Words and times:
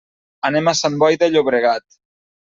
Anem 0.47 0.69
a 0.69 0.73
Sant 0.79 0.95
Boi 1.03 1.19
de 1.23 1.29
Llobregat. 1.33 1.99